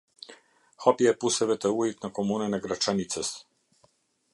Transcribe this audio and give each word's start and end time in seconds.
Hapja 0.85 1.11
e 1.11 1.19
puseve 1.25 1.57
të 1.65 1.73
ujit 1.83 2.03
në 2.09 2.13
komunën 2.21 2.59
e 2.61 2.65
graçanicës 2.67 3.35